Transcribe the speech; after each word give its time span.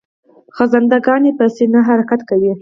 خزنده 0.55 0.97
ګان 1.05 1.23
په 1.37 1.45
سینه 1.55 1.79
حرکت 1.87 2.21
کوي 2.29 2.51